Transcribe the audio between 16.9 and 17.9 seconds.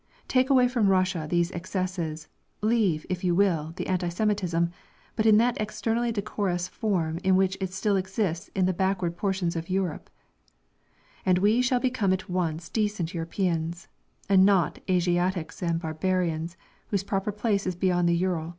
proper place is